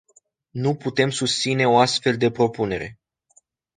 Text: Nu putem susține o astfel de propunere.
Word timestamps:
Nu 0.51 0.75
putem 0.75 1.09
susține 1.09 1.67
o 1.67 1.77
astfel 1.77 2.17
de 2.17 2.31
propunere. 2.31 2.99